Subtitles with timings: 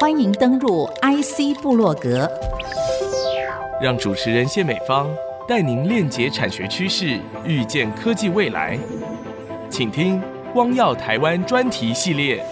[0.00, 2.28] 欢迎登入 IC 部落格，
[3.80, 5.08] 让主持人谢美芳
[5.46, 8.76] 带您链接产学趋势，预见科技未来。
[9.70, 10.20] 请听
[10.52, 12.44] “光耀台湾”专题系列。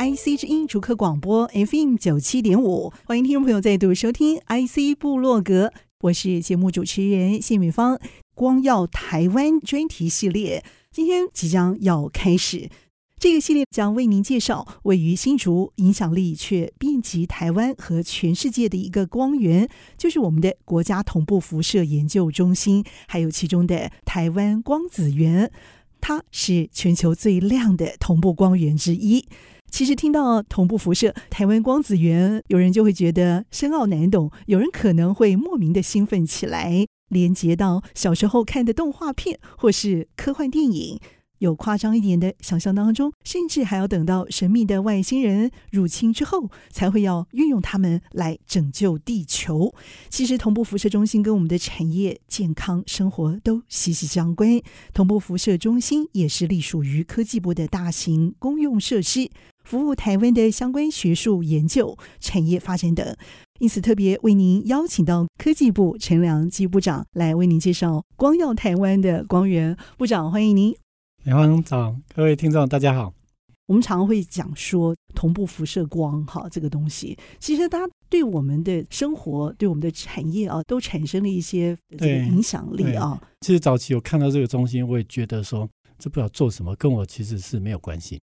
[0.00, 8.00] IC 之音逐客广播 FM 九七点五，欢迎听众朋友再度收听 IC 部落格，我是节目主持人谢美芳。
[8.34, 12.68] 光耀台湾专题系列今天即将要开始，
[13.20, 25.50] 这个系列将为您介绍位于新竹、影响力却遍及台湾和全世界的一个光源，就是我们的国家同步辐射研究中心，还有其中的台湾光子源，
[26.00, 29.24] 它是全球最亮的同步光源之一。
[29.70, 41.00] 其实听到同步辐射、台湾光子源，有人就会觉得深奥难懂，有人可能会莫名的兴奋起来，连接到小时候看的动画片或是科幻电影。
[41.38, 49.72] 有夸张一点的想象当中，甚至还要等到神秘的外星人入侵之后，才会要运用他们来拯救地球。
[50.08, 54.60] 其实，同步辐射中心跟我们的产业、健康、生活都息息相关。
[54.92, 59.30] 同步辐射中心也是隶属于科技部的大型公用设施，
[59.64, 63.16] 服务台湾的相关学术研究、产业发展等。
[63.60, 69.76] 因此，特别为您邀请到科技部陈良基部长来为您介绍光耀台湾的光源。
[69.96, 70.87] 部长，欢迎您。
[71.24, 73.12] 美方早，各位听众大家好。
[73.66, 83.20] 我们常常会讲说同步辐射光哈，这个东西其实它对我们的生活、对我们的产业啊，都产生了一些这个影响力啊。
[83.40, 88.18] 其实早期我看到这个中心，我也觉得说这不知道做什么，跟我其实是没有关系。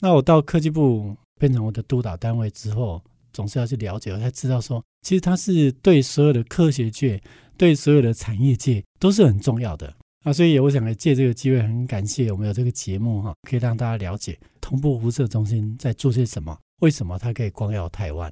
[0.00, 3.00] 那我到科技部变成我的督导单位之后，
[3.32, 7.22] 总是要去了解，我才知道说，其实它是对所有的科学界、
[7.56, 9.94] 对所有的产业界都是很重要的。
[10.28, 18.30] 啊，所以我想来借这个机会，很感谢我们有这个节目哈，可以让大家了解同步辐射中心在做些什么，为什么它可以光耀台湾。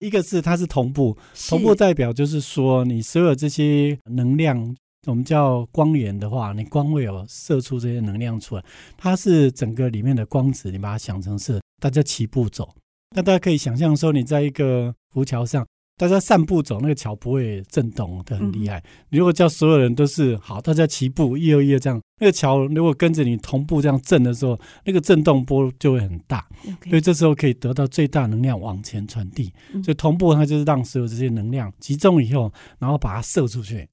[0.00, 1.16] 一个是它是同步，
[1.48, 4.76] 同步代表就是说，你所有这些能量，
[5.06, 8.62] 我们叫光源的话，你光会有射出这些能量出来，
[8.98, 12.68] 它是整个里面的光子，你把它想成是大家齐步走。
[13.16, 15.66] 那大家可以想象说，你在一个浮桥上。
[15.98, 18.82] 大家散步走，那个桥不会震动的很厉害。
[19.10, 26.46] 你如果叫所有人都是好，大家齐步一二一二这样，那个桥如果跟着你同步这样震的时候，那个震动波就会很大。
[26.88, 29.52] 所以这时候可以得到最大能量往前传递。
[29.82, 33.86] 所以同步它就是让所有这些能量集中以后，然后把它射出去。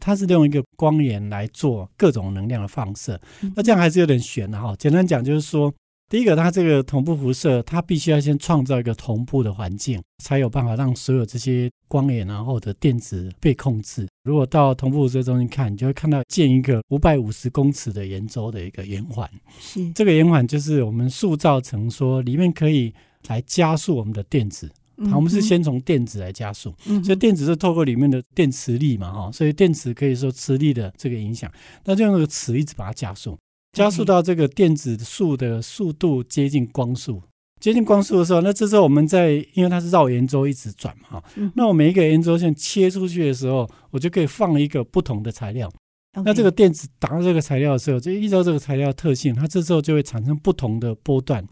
[0.00, 3.20] 它是利用一个光源来做各种能量的放射。
[3.54, 4.74] 那这样还是有点悬的哈。
[4.76, 5.72] 简单讲就是说。
[6.12, 14.06] 第一个，它这个同步辐射，它必须要先创造一个同步的环境，才有办法让所有这些光源然后的电子被控制。
[14.24, 19.26] 如果到同步辐射中心看，你就会看到建一个五百五十公尺的圆周的一个圆环。
[19.58, 22.92] 是这个圆环就是我们塑造成说里面可以
[23.28, 24.70] 来加速我们的电子。
[25.14, 31.50] 我们是先从电子来加速，所以电子是透过里面的电磁力嘛，哈，所以电子可以说磁力的这个影响，
[31.86, 33.34] 那就用那个磁一直把它加速。
[33.72, 37.22] 加速到这个电子速的速度接近光速，
[37.60, 41.22] 接近光速的时候，那这时候我们在，因为它是绕圆周一直转嘛，
[41.54, 45.72] 那我每一个圆周线切出去的时候，我就可以放一个不同的材料。
[46.24, 51.42] 那这个电子打到这个材料的时候，就依照这个材料的特性，它这时候就会产生不同的波段，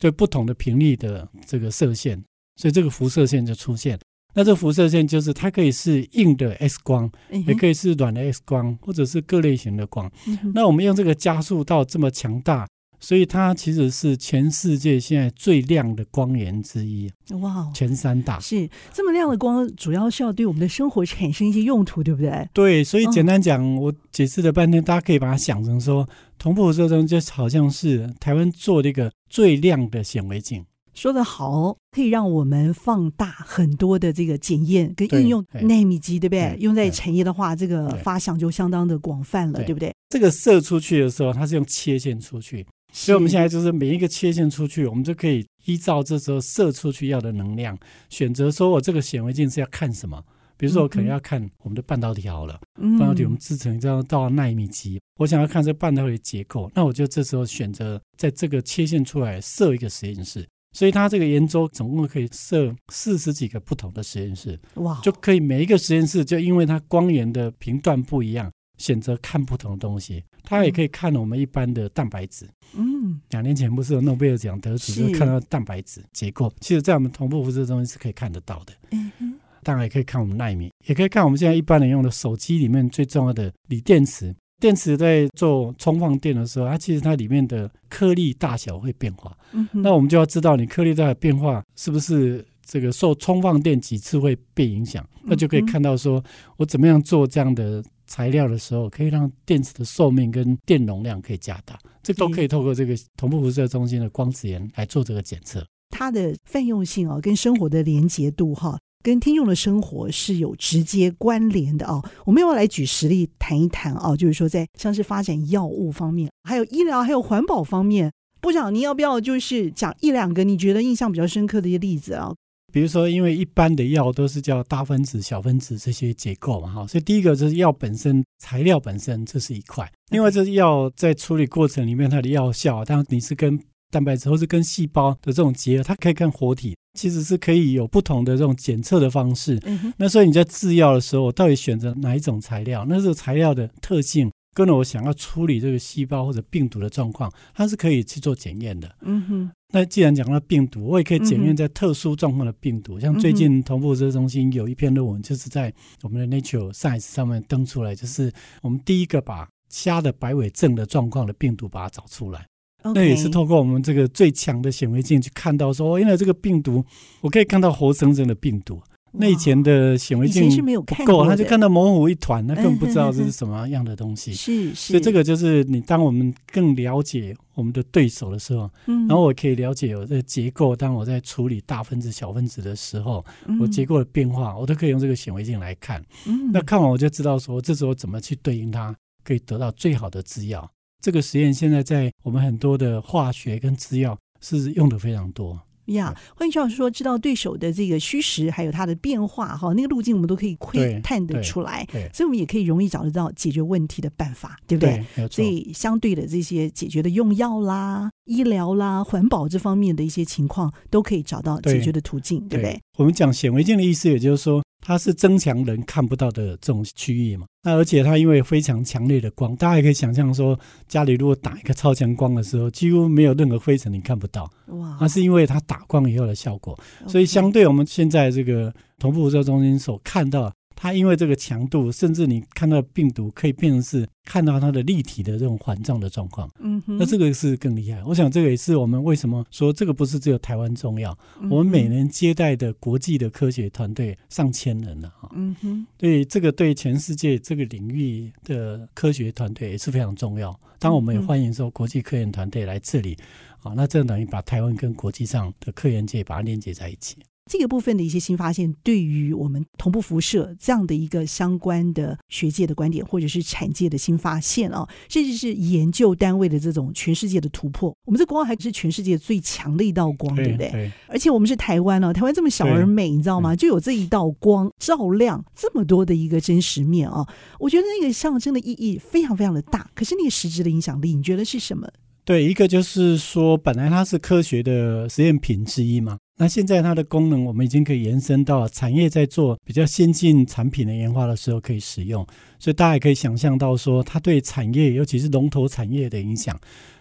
[0.00, 2.24] 对不同的频率的这个射线，
[2.56, 3.98] 所以这个辐射线就出现。
[4.38, 7.10] 那这辐射线就是它可以是硬的 X 光，
[7.46, 10.12] 也可以是软的 X 光，或者是各类型的光。
[10.52, 12.68] 那我们用这个加速到这么强大，
[13.00, 17.10] 所以它其实是全世界现在最亮的光源之一。
[17.40, 22.46] 哇，前三大是这么亮的光，主要是要对我们的生活产生一些用途，对不对？
[22.52, 26.06] 对，所以简单讲，我解释了半天，大家可以把它想成说，
[26.38, 30.66] 同步辐射中就好像是台湾做的一个最亮的显微镜。
[30.96, 36.56] 说得好，可以让我们放大很多的这个检验跟应用纳米级，对不对？
[36.58, 39.94] 用在产业的话，这个发想就相当的广泛了，对，不对？
[40.08, 47.78] 这个射出去的时候，它是用切线出去，所以我们现在就是每一个切线出去，我们就可以依照这时候射出去要的能量，
[48.08, 50.22] 选择说我这个显微镜是要看什么。
[50.58, 52.58] 比如说，我可能要看我们的半导体好了，
[52.98, 60.48] 半导体我们制成这样到纳米级，我想要看这半导体结构，那我就这时候选择在这个切线出来设一个实验室。
[60.76, 70.22] 所以它这个圆周总共可以设四十几个不同的实验室，哇，就可以每一个实验室就因为它光源的频段不一样，选择看不同的东西。
[70.42, 72.46] 它也可以看我们一般的蛋白质，
[72.76, 78.74] 嗯，两年前不是有诺贝尔奖得主就看到蛋白质结构，其实在我们同步辐射中心是可以看得到的。
[78.90, 89.36] 嗯嗯，当然也可以看我们纳米，也可以看我们现在一般人用的手机里面最重要的锂电池，电池在做充放电的时候，它其实它里面的颗粒大小会变化。
[89.52, 96.22] 嗯，那我们就要知道你颗粒大小变化是不是这个受充放电几次会被影响，那就可以看到说
[96.56, 101.78] 我怎么样做这样的材料的时候，可以让电池的寿命跟电容量可以加大。
[102.02, 105.64] 这都可以透过这个同步辐射中心的光子源来做这个检测。
[105.90, 108.78] 它的泛用性哦，跟生活的连结度哈。
[109.06, 112.04] 跟听众的生活是有直接关联的哦。
[112.24, 122.34] 我们要来举实例谈一谈哦，就是说在像是发展药物方面，还有医疗，还有环保方面，部长，你要不要就是讲一两个你觉得印象比较深刻的一些例子啊？
[122.72, 129.88] 比如说，因为一般的药都是叫大分子、小分子这些结构嘛，哈，所以第一个就是药本身材料本身，这是一块。
[130.10, 133.58] 另外，这药在处理过程里面它的药效，当然你是跟
[133.90, 136.76] 蛋白质或是跟细胞的这种结合，它可以看活体。
[136.94, 139.60] 其实是可以有不同的这种检测的方式。
[139.98, 142.86] 那所以你在制药的时候，我到底选择哪一种材料？
[142.88, 148.90] 那这个材料的特性跟我想要处理这个细胞或者病毒的状况，它是可以去做检验的。
[149.02, 149.50] 嗯哼。
[149.74, 152.98] 那既然讲到病毒，我也可以检验在特殊状况的病毒。
[152.98, 155.70] 像最近同步辐射中心有一篇论文，就是在
[156.02, 158.32] 我们的 Nature Science 上面登出来，就是
[158.62, 162.46] 我们第一个把虾的白尾症的状况的病毒把它找出来。
[162.94, 166.84] 那也是透过我们这个最强的显微镜去看到说，原来这个病毒，
[167.20, 168.80] 我可以看到活生生的病毒。
[169.18, 170.50] 那以前的显微镜
[170.84, 174.30] 不够，他就看到模糊一团，他根本不知道这是什么样的东西。
[174.34, 174.92] 是是。
[174.92, 180.76] 所以这个就是你当我们更了解我们的对手的时候，然后我可以了解我的结构。
[180.76, 183.24] 当我在处理大分子、小分子的时候，
[183.58, 186.04] 我结构的变化，我都可以用这个显微镜来看。
[186.52, 188.94] 那看完我就知道说，这时候怎么去对应它，
[189.24, 190.70] 可以得到最好的制药。
[191.00, 196.12] 这个实验现在在我们很多的化学跟制药是用的非常多呀。
[196.34, 205.04] 换句话说，知道对手的这个虚实，还有它的变化，哈，那个路径我们都可以窥探得出来，所以我们也可以容易找得到解决问题的办法，对不对？
[205.14, 212.80] 对，所以相对的这些解决的用药啦、医疗啦、环保这方面的一些情况，都可以找到解决的途径，对，对不对？
[212.98, 214.60] 我们讲显微镜的意思，也就是说。
[214.86, 217.44] 它是增强人看不到的这种区域嘛？
[217.64, 220.56] 那而且它因为非常强烈的光，大家也可以想象说，
[220.86, 224.48] 家里如果打一个超强光的时候，几乎没有任何灰尘你看不到。
[224.68, 224.96] 哇！
[225.00, 226.78] 那是因为它打光以后的效果。
[227.08, 230.52] 所以相对我们现在这个同步辐射中心所看到。
[230.76, 238.04] 它因为这个强度，甚至你看到病毒可以变成是看到它的立体的这种环状的状况，嗯哼，那这个是更厉害。
[238.04, 250.54] 我想这个也是我们为什么说这个不是只有台湾重要，嗯、我们每年接待的国际的科学团队上千人了哈，嗯哼，对这个对全世界这个领域的科学团队也是非常重要。
[250.78, 253.16] 当我们也欢迎说国际科研团队来这里，
[253.58, 257.16] 好，那这等于把台湾跟国际上的科研界把它连接在一起。
[257.50, 267.94] 这个部分的一些新发现，对于我们同步辐射这样的一个相关的学界的观点，或者是产界的新发现啊，甚至是研究单位的这种全世界的突破。
[268.04, 270.70] 我们这光还是全世界最强的一道光，对不对？
[270.70, 270.92] 对。
[271.06, 273.54] 而且我们是台湾啊，台湾这么小而美，你知道吗？
[273.54, 277.24] 就有这一道光照亮这么多的一个真实面啊！
[277.60, 279.88] 我觉得那个象征的意义非常非常的大。
[279.94, 281.88] 可是那个实质的影响力，你觉得是什么？
[282.24, 286.18] 对，一个就是说，本来它是科学的实验品之一嘛。
[286.38, 292.26] 那现在它的功能，我们已经可以延伸到产业在做比较先进产品的研发的时候可以使用，
[292.58, 296.54] 所以大家也可以想象到说，它对产业，尤其是龙头产业的影响。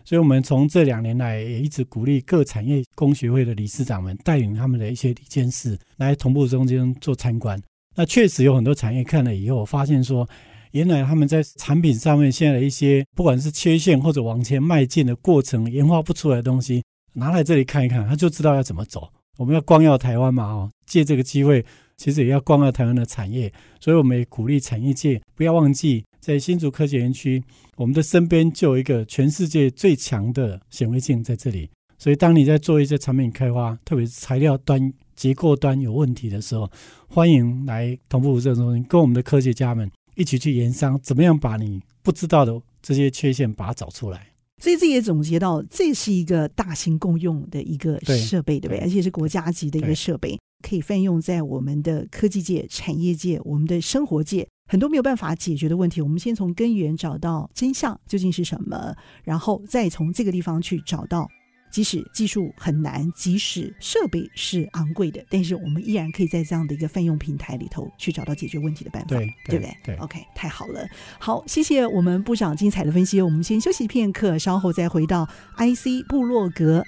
[0.05, 7.61] 所以，我们从这两年来也一直鼓励各产业工学会的理事长们带领他们的一些理监事来同步中间做参观。
[7.95, 10.25] 那确实有很多产业看了以后，发现说，
[10.71, 16.83] 原来他们在产品上面现在的一些不管是缺陷或者往前迈进的过程，研发不出来的东西，
[17.13, 19.09] 拿来这里看一看，他就知道要怎么走。
[19.37, 21.65] 我们要光耀台湾嘛，哦，借这个机会，
[21.97, 27.43] 其实也要光耀台湾的产业，所以我们也鼓励产业界不要忘记，在新竹科学园区，
[27.75, 31.69] 我们的身边就有一个全世界最强的显微镜在这里。
[31.97, 36.69] 所以，当你在做一些产品开发，特别是材料端、结构端有问题的时候，
[37.07, 44.27] 欢迎来同步辐射中心，跟我们的科学家们一起去研商，怎么样把你不知道的这些缺陷把它找出来。
[44.61, 48.79] 所以这也总结到，这是一个大型共用的一个设备，对，不对？
[48.79, 61.29] 而且是国家级的一个设备，可以泛用在我们的科技界、产业界、我们的生活界，很多没有办法解决的问题，我们先从根源找到真相究竟是什么，然后再从这个地方去找到。
[61.69, 69.77] 即使技术很难，即使设备是昂贵的，但是我们依然可以在这样的一个泛用平台里头去找到解决问题的办法，对，对，对不对？
[69.83, 70.87] 对，OK，太好了。
[71.19, 73.21] 好，谢谢我们部长精彩的分析。
[73.21, 76.83] 我们先休息片刻，稍后再回到 IC 部落格。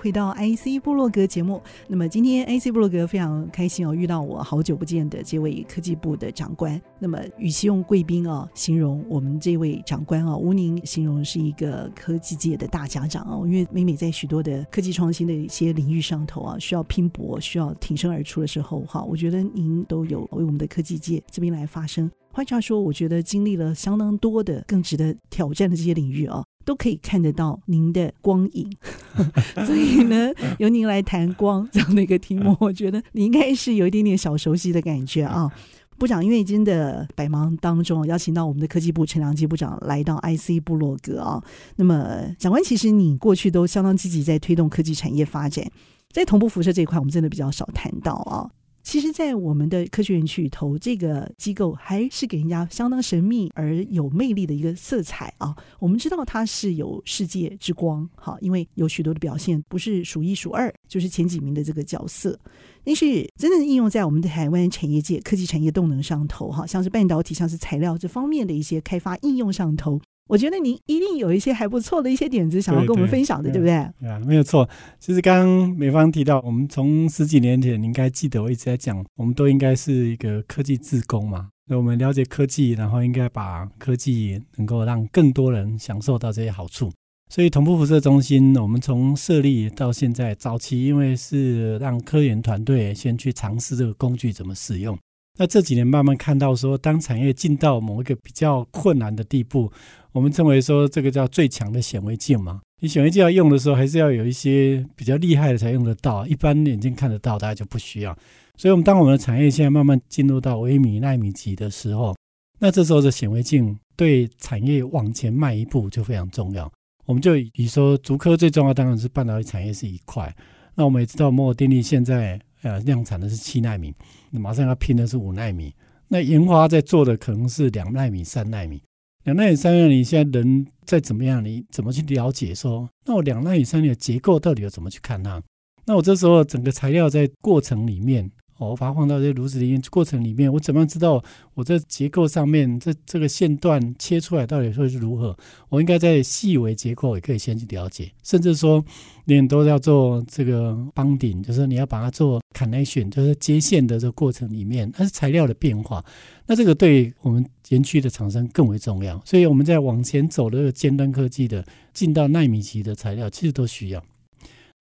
[0.00, 1.60] 回到 IC 部落格节目。
[1.86, 6.80] 那么今天 IC 部落格非常开心哦，遇到我好久不见的这位科技部的长官。
[6.98, 22.10] 那么与其用贵宾啊形容我们这位长官啊，吴宁形容是一个科技界的大家长哦，因为每每在许多的科技创新的一些领域上头啊，需要拼搏、需要挺身而出的时候，哈，我觉得您都有为我们的科技界这边来发声。
[22.32, 26.42] 换句话说，我觉得经历了相当多的更值得挑战的这些领域啊。
[26.62, 28.70] 都可以看得到您的光影，
[29.66, 35.50] 所以呢， 由您来谈光这样的一个题目，我觉得你应该是有一点点小熟悉的感觉啊，
[35.98, 36.24] 部长。
[36.24, 41.42] 因为真的百忙当中邀请到我们的科技部陈良基部长来到 IC 部落格啊，
[41.76, 45.66] 那么长官，其实你过去都相当积极在推动科技产业发展，
[46.12, 48.48] 在同步辐射这一块，我们真的比较少谈到啊。
[48.90, 55.54] 其实，在我们的科学园区里头，这个机构还是给人家相当神秘而有魅力的一个色彩啊。
[55.78, 62.36] 我们知道它是有世界之光，哈，因为有许多的表现不是数一数二，就是前几名的这个角色。
[62.82, 70.00] 但是，真正应用在我们的台湾产业界、科技产业动能上头，哈，像是半导体、像是材料这方面的一些开发应用上头。
[70.30, 74.08] 我觉得您一定有一些还不错的一些点子想要跟我们分享的，对，对，对，对不对？
[74.08, 74.68] 啊，没有错。
[75.00, 81.48] 其实刚刚美方提到，我们从十几年前，你应该记得我一直在讲，我们都应该是一个科技自工嘛。
[81.68, 86.92] 那我们了解科技，然后应该把科技能够让更多人享受到这些好处。
[87.28, 94.96] 所以同步辐射中心，我们从设立到现在，早期因为是让科研团队先去尝试这个工具怎么使用。
[95.40, 99.72] 那这几年慢慢看到说，当产业进到某一个比较困难的地步，
[100.12, 102.60] 我们称为说这个叫最强的显微镜嘛。
[102.82, 108.14] 你显微镜要用的时候，还是要有一些比较厉害的才用得到，一般眼睛看得到，大家就不需要。
[108.54, 112.14] 所以，我们当我们的产业现在慢慢进入到微米、纳米级的时候，
[112.58, 116.70] 那这时候的显微镜对产业往前迈一步就非常重要。
[117.06, 120.36] 我们就以说，竹科最重要当然是半导体产业是一块。
[120.74, 122.38] 那我们也知道摩尔定律现在。
[122.62, 123.94] 呃，量产的是七纳米，
[124.30, 125.74] 马上要拼的是五纳米。
[126.08, 128.82] 那研发在做的可能是两纳米、三纳米。
[129.24, 132.88] 两纳米、三纳米，现在人在怎么样，你怎么去了解说？
[133.06, 135.42] 那我两纳米、三纳米的结构到底要怎么去看它？
[135.86, 138.30] 那我这时候整个材料在过程里面。
[138.68, 141.22] 我把它放到这炉子里面，过程里面，我怎么样知道
[141.54, 145.36] 我这结构上面这这个线段切出来到底会是如何？
[145.68, 148.84] 我应该在细微结构也可以先去了解，甚至说
[149.24, 156.04] 你很多要做这个 bonding，就是你要把它做 connection，就是接线的这个过程里面，它是材料的变化，
[156.46, 159.20] 那这个对我们园区的厂商更为重要。
[159.24, 164.02] 所以我们在往前走的这个尖端科技的进到纳米级的材料，其实都需要。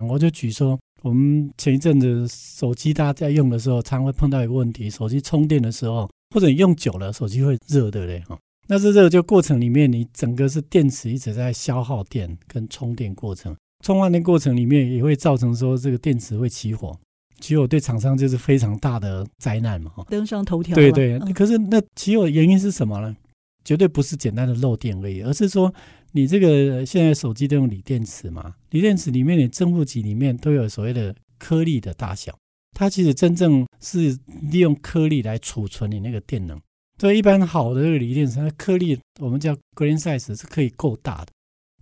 [0.09, 0.77] 我就举说。
[1.01, 8.20] 我们前一阵子手机大家在用的时候，常会碰到一个问题：手机充电的时候，或者你用久了，手机会热，对不对？
[8.22, 8.38] 哈，
[8.68, 16.94] 那这这个就过程里面，你整个是电池一直在消耗电跟充电过程，充换电过程里面也会造成说这个电池会起火，
[17.39, 20.75] 起火对厂商就是非常大的灾难嘛，哈，登上头条。
[20.75, 23.15] 对对，可是那起火原因是什么呢？
[23.63, 25.74] 绝对不是简单的漏电而已，而是说。
[26.11, 28.55] 你这个现在手机都用锂电池嘛？
[28.71, 32.37] 锂电池里面的正负极里面都有所谓的颗粒的大小，
[32.75, 34.17] 它其实真正是
[34.51, 36.59] 利用颗粒来储存你那个电能。
[36.97, 41.31] 所以一般好的这个锂电池，它颗粒我们叫 grain size 是可以够大的，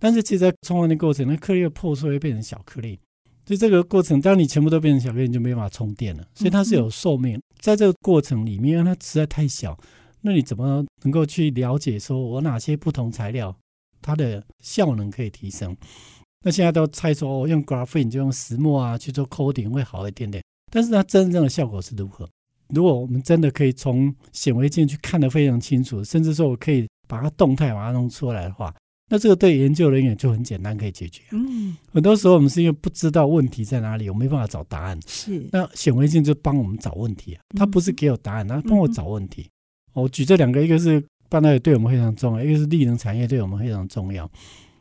[0.00, 2.98] 但是其实在充完的过程，那颗粒的破碎会变成小颗粒。
[3.46, 6.24] 所以这个过程，当你全部都变成小颗粒，你就没办法充电了。
[6.34, 9.76] 所以它是有寿命，在这个过程里面，因为它实在太小，
[10.20, 13.56] 那你怎么能够去了解说我哪些不同材料？
[14.08, 15.76] 它的效能可以提升。
[16.42, 20.42] 那现在都猜说，哦，用 graphene 就用石墨啊去做 coating 会好一点点。
[20.72, 22.26] 但是它真正的效果是如何？
[22.68, 28.74] 如果我们真的可以从显微镜去看得非常清楚，甚至说我可以把它动态把它弄出来的话，
[29.10, 31.22] 那这个对研究人员就很简单可以解决。
[31.32, 34.98] 嗯，很多时候我们是因为不知道问题在哪里，我没办法找答案。
[35.06, 39.48] 是，那显微镜就帮我们找问题啊，它不是给我答案，它帮我找问题。
[39.92, 41.04] 我举这两个，一个是。
[41.28, 44.30] 半导体对我们非常重要，一个是力能产业对我们非常重要，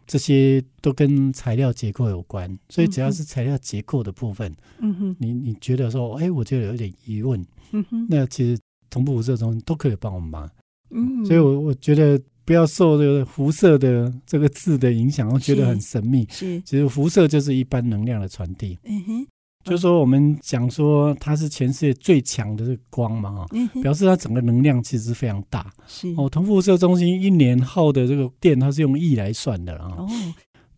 [0.06, 10.50] 这些都跟材料结构有关，所以只要是材料结构的部分，嗯哼，你你觉得说，哎，我就有一点疑问，嗯哼，那其实同步辐射中心都可以帮我们忙，
[10.92, 19.28] 嗯，所以我我觉得不要受这个辐射的这个字的影响，我觉得很神秘，是，其实辐射就是一般能量的传递，嗯哼。
[19.68, 23.48] 就是说，我们讲说它是全世界最强的这个光嘛，哈，
[23.82, 25.72] 表示它整个能量其实是非常大。
[25.88, 29.96] 是哦，同步辐射中心一年耗的这个电，它是用亿来算的啊。
[29.98, 30.08] 哦，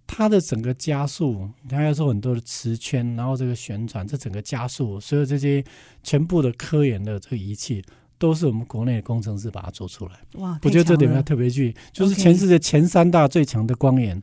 [0.08, 5.63] 它的整个加速，它要说很多的磁圈，然后这个旋转，这整个加速，所有这些
[6.03, 7.84] 全部的科研的这个仪器
[8.19, 10.11] 都是我们国内的工程师把它做出来。
[10.33, 14.21] 哇，我觉得这点要特别去，就是全世界前三大最强的光源。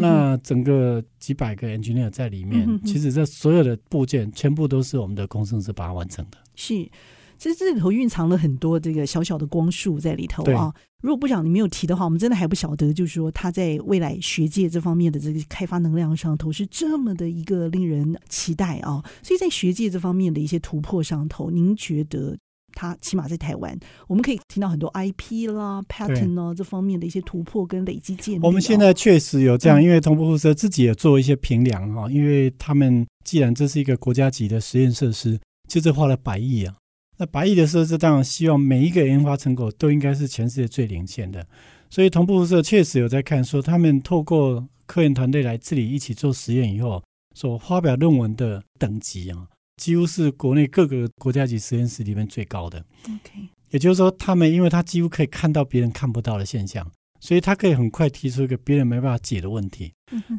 [0.00, 6.38] 那整个几百个 engineer 在里面，其实这所有的部件全部都是我们的工程师把它完成的。
[6.56, 6.90] 是。
[7.36, 10.72] 其实这里头蕴藏了很多这个小小的光束在里头啊。
[11.02, 19.04] 如果不讲你没有提的话，我们真的还不晓得，就是说他在未来学界这方面的这个开发能量上头是这么的一个令人期待啊。
[19.20, 22.38] 所以在学界这方面的一些突破上头，您觉得
[22.84, 28.40] 他起码在台湾，我们可以听到很多 IP 啦、patent 啊这方面的一些突破跟累积建立。
[28.42, 36.74] 我们现在确实有这样，因为同步辐射自己也做一些评量哈，因为他们既然这是一个国家级的实验设施，就这花了百亿啊。
[37.16, 41.46] 那百亿的设置，当然希望每一个研发成果都应该是全世界最领先的。
[41.88, 47.00] 所以同步辐射确实有在看，说他们透过科研团队来这里一起做实验以后，
[47.36, 52.84] 所发表论文的等级啊，几乎是国内各个国家级实验室里面最高的。
[53.06, 56.90] OK，也就是说，他们因为他几乎可以看到别人看不到的现象，
[57.20, 59.92] 所以他可以很快提出一个别人没办法解的问题。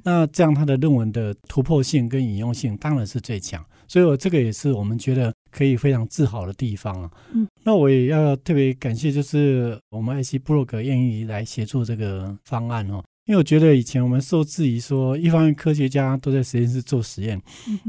[0.03, 3.63] 那这样他的论文的突破性跟引用性当然是最强。
[3.87, 7.11] 所以，我这个也是我们觉得可以非常自豪的地方啊。
[7.33, 13.03] 嗯，那我也要特别感谢，就是我们 IC 部落格愿意来协助这个方案哦。
[13.25, 17.41] 因为我觉得以前我们受质疑说，一方面科学家都在实验室做实验，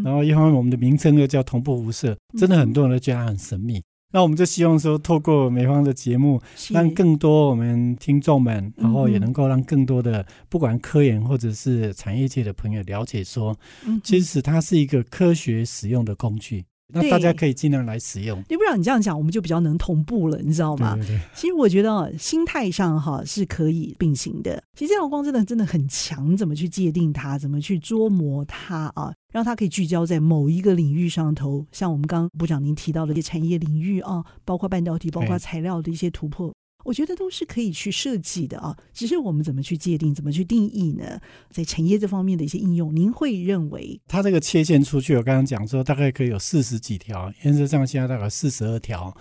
[0.03, 3.83] 然后一方面我们的名称又叫同步辐射，真的很多人都觉得它很神秘。
[4.13, 6.41] 那我们就希望说，透过美方的节目，
[6.71, 13.55] 让更多我们听众们，然后也能够让更多的不管科研或者是产业界的朋友了解说，
[14.03, 16.65] 其实它是一个科学使用的工具。
[16.89, 18.43] 那大家可以尽量来使用。
[18.49, 20.95] 你不让你这样讲，我们就比较能同步了，你知道吗？
[20.95, 21.21] 对对对。
[21.35, 24.63] 其实我觉得心态上哈是可以并行的。
[24.75, 31.67] 其实这道光真的真的很强，怎么去界定它，怎么去捉摸它啊，让它可以聚焦在某一个领域上头。
[31.73, 36.55] 像我们刚刚部长您提到的一些产业领域啊，包括半导体、包括材料的一些突破。
[36.87, 41.21] 我觉得都是可以去设计的啊，只是我们怎么去界定、怎么去定义呢？
[41.51, 49.13] 在产业这方面的一些应用，您会认为它这个切线出去，我刚刚讲说大概可以有四十几条，原则上现在大概四十二条。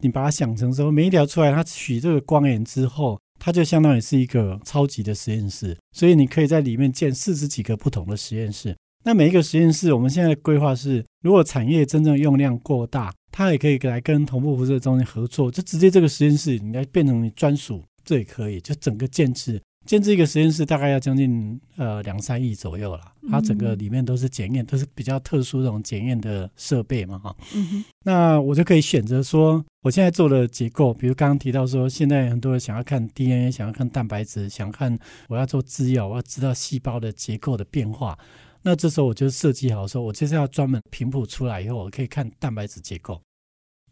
[0.00, 8.76] 你把它想成说，每一条出来，它取这个光源之后，它就相当于是一个超级的实验室，所以你可以在里面建四十几个不同的实验室。
[9.04, 18.58] 那每一个实验室，我们现在的规划是，如果产业真正用量过大，它也可以来跟同步辐射中心合作，就直接这个实验室你来变成你专属，这也可以。
[18.62, 23.12] 就整个建制建制一个实验室，大概要将近呃两三亿左右了。
[23.30, 27.36] 它整个里面都是检验，都是比较特殊这种检验的设备嘛，哈。
[27.54, 27.84] 嗯哼。
[28.04, 38.18] 那我就可以选择说，我现在做的结构，比如刚刚提到说，现在很多人想要看 DNA，想要看蛋白质，想看我要做制药，我要知道细胞的结构的变化。
[38.62, 43.20] 那这时候我就设计好说，我就是要专门频谱出来以后，我可以看蛋白质结构。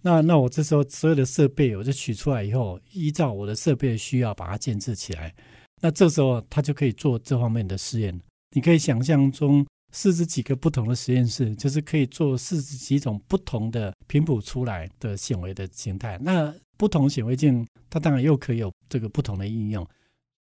[0.06, 5.34] 那那我这时候所有的设备我就取出来以后，依照我的设备的需要把它建置起来。
[5.80, 8.20] 那这时候它就可以做这方面的试验。
[8.54, 16.18] 你可以想象中四十几个不同的实验室，就是可以做四十几种不同的频谱出来的显微的形态。
[16.20, 19.86] 那不同显微镜，它当然又可以有这个不同的应用。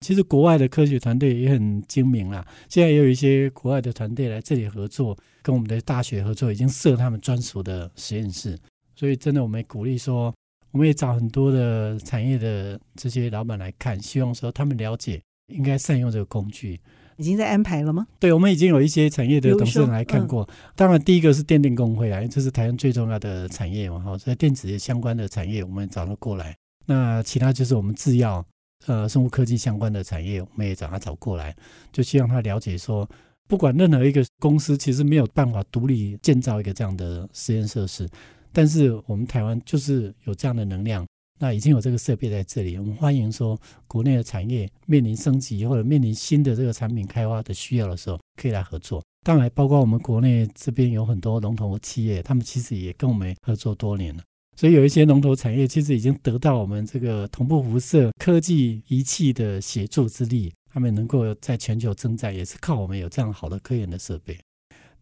[0.00, 8.58] 其实国外的科学团队也很精明啦，现在也有一些国外的团队来这里合作，跟我们的大学合作，已经设他们专属的实验室。
[8.98, 10.34] 所以真的，我们也鼓励说，
[10.72, 16.80] 我们也找很多的产业的这些老板来看，希望说他们了解应该善用这个工具。
[17.16, 18.06] 已经在安排了吗？
[18.18, 20.48] 对，我们已经有一些产业的董事长来看过。
[20.74, 26.56] 当然，第一个是电电工会啊，因为这是台湾最重要的产业嘛，哈，所以电子业相关的产业我们找了过来。
[26.86, 28.44] 那其他就是我们制药。
[28.86, 31.54] 呃，生物科技相关的产业，我们也找他找过来，
[31.92, 33.06] 就希望他了解说，
[33.48, 38.08] 不管任何一个公司，其实没有办法独立建造一个这样的实验设施，
[38.52, 41.06] 但是我们台湾就是有这样的能量，
[41.40, 49.02] 那已经有这个设备在这里，我们欢迎说国内的产业面临升级或者面临新的这个产品开发的需要的时候，可以来合作。
[49.26, 54.22] 当然，包括我们国内这边有很多龙头企业，他们其实也跟我们合作多年了。
[54.56, 64.36] 所以有一些龙头产业其实已经得到我们这个同步辐射科技仪器的协助之力，他们能够在全球征战，也是靠我们有这样好的科研的设备。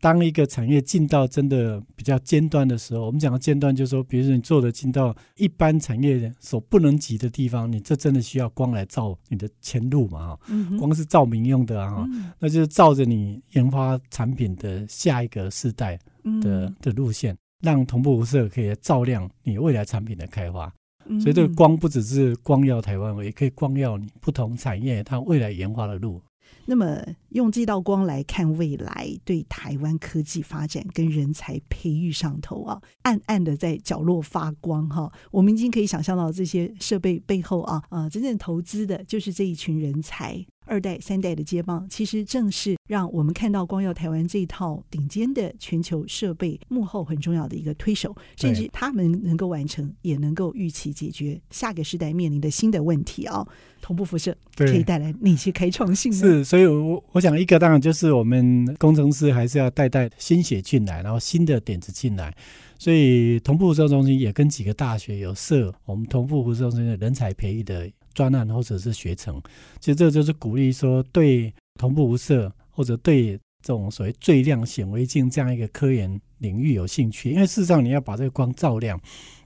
[0.01, 10.29] 当一个产业进到真的比较尖端的时候，我们讲的尖端就是说，比如说你做的进到一般产业所不能及的地方，你这真的需要光来照你的前路嘛？
[10.29, 10.41] 哈，
[10.79, 12.07] 光是照明用的啊，
[12.39, 15.99] 那就是照着你研发产品的下一个世代
[16.43, 17.37] 的的路线。
[17.63, 20.71] 让同步辐射可以照亮你未来产品的开发，
[21.07, 26.21] 嗯、所以这个光不只是光耀台湾，也可以光耀你不同产业它未来研发的路。
[26.67, 35.13] 那么，用这道光来看未来，对台湾科技发展跟人才培育上头啊，暗暗的在角落发光哈。
[35.31, 40.45] 我们已经可以想象到这些设备背后啊，啊，真正投资的就是这一群人才。
[40.67, 53.47] 二代、三代的接棒，其实正是让我们看到光耀台湾这一套顶尖的全球设备幕后很重要的一个推手，甚至他们能够完成，也能够预期解决下个时代面临的新的问题啊！
[53.81, 56.19] 同步辐射可以带来哪些开创性呢？
[56.19, 62.35] 是，所以我我想一个当然就是我们工程师还是要带带新血进来，然后新的点子进来，
[62.77, 67.89] 所以同步辐射中心也跟几个大学有设我们同步辐射中心的人才培育的。
[68.17, 69.41] 专案或者是学程，
[69.79, 78.99] 其实这就是鼓励说，对同步辐射或者对这种所谓最亮显微镜这样一个科研领域有兴趣，因为事实上你要把这个光照亮，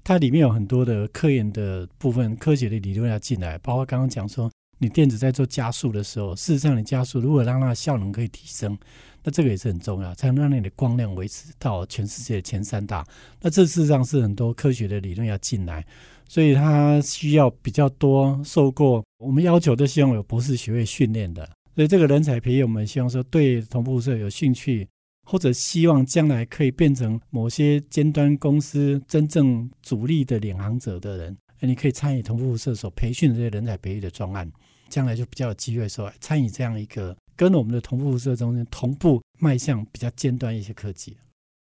[0.05, 8.79] 它里面有很多的科研的部分、科学的理论要进来，包括刚刚讲说，你电子在做加速的时候，事实上你加速如果让它的效能可以提升，
[9.25, 13.05] 那这个也是很重要，才能让你的光量维持到全世界前三大。
[13.41, 15.85] 那这事实上是很多科学的理论要进来。
[16.31, 24.87] 所以他需要比较多受过我们要求都希望有博士学位训练的，所以这个人才培育我们希望说对同步辐射有兴趣，
[25.27, 34.49] 或者希望将来可以变成某些尖端公司真正主力的领航者的人， 你可以参与同步辐射所培训的这些人才培育的专案，
[34.89, 41.17] 将来就比较有机会说参与这样一个跟我们的同步辐射中心同步迈向比较尖端一些科技。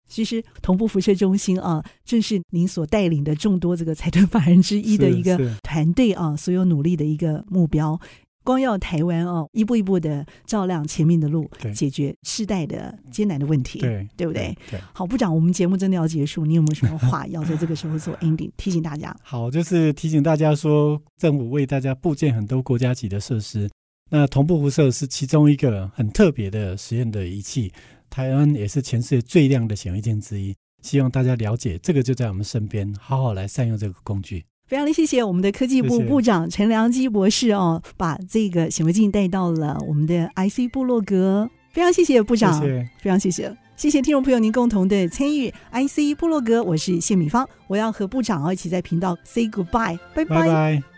[0.09, 7.97] 其实同步辐射中心啊，正是您所带领的众多这个财团法人之一的一个团队啊，所有努力的一个目标。
[8.41, 14.57] 光耀台湾啊，一步一步的照亮前面的路，解决世代的艰难的问题，对，对不对？
[14.71, 14.79] 对。
[14.91, 18.49] 好，部长，我们节目真的要结束，你有没有什么话要在这个时候 做 ending？
[18.57, 19.15] 提醒大家。
[19.21, 23.69] 好，就是提醒大家说，政府为大家布建很多国家级的设施，
[24.09, 27.71] 那同步辐射是其中一个很特别的实验的仪器。
[28.09, 34.43] 台湾也是全世界最亮的显微镜之一，希望大家了解这个就在我们身边，好好来善用这个工具。
[34.67, 41.49] 非常的谢谢我们的科技部部长陈良基博士哦，把这个显微镜带到了我们的 IC 部落格。
[41.71, 45.49] 非常谢谢部长，谢谢非常谢谢，谢谢听众朋友您共同的参与。
[45.71, 50.25] IC 部落格，我是谢米芳，我要和部长一起在频道 say goodbye，拜拜。
[50.25, 50.88] 拜拜。